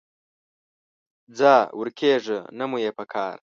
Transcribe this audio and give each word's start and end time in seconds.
ځه 1.37 1.53
ورکېږه، 1.79 2.39
نه 2.57 2.65
مو 2.69 2.77
یې 2.83 2.91
پکار 2.97 3.37